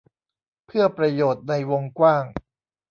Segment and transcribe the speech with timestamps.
[0.65, 2.23] เพื่อประโยชน์ในวงกว้าง